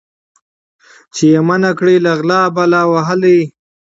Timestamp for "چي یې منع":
1.15-1.71